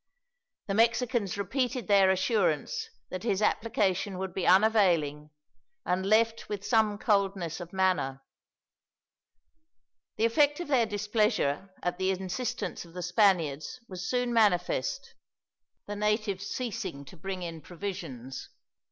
[0.65, 5.29] The Mexicans repeated their assurance that his application would be unavailing,
[5.85, 8.23] and left with some coldness of manner.
[10.15, 15.13] The effect of their displeasure at the insistence of the Spaniards was soon manifest,
[15.85, 18.49] the natives ceasing to bring in provisions.